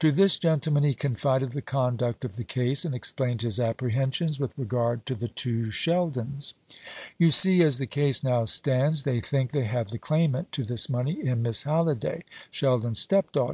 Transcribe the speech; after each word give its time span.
To 0.00 0.12
this 0.12 0.36
gentleman 0.38 0.84
he 0.84 0.92
confided 0.92 1.52
the 1.52 1.62
conduct 1.62 2.26
of 2.26 2.36
the 2.36 2.44
case; 2.44 2.84
and 2.84 2.94
explained 2.94 3.40
his 3.40 3.58
apprehensions 3.58 4.38
with 4.38 4.52
regard 4.58 5.06
to 5.06 5.14
the 5.14 5.28
two 5.28 5.70
Sheldons. 5.70 6.52
"You 7.18 7.30
see, 7.30 7.62
as 7.62 7.78
the 7.78 7.86
case 7.86 8.22
now 8.22 8.44
stands, 8.44 9.04
they 9.04 9.22
think 9.22 9.52
they 9.52 9.64
have 9.64 9.88
the 9.88 9.96
claimant 9.98 10.52
to 10.52 10.62
this 10.62 10.90
money 10.90 11.24
in 11.24 11.40
Miss 11.40 11.62
Halliday 11.62 12.22
Sheldon's 12.50 12.98
stepdaughter. 12.98 13.50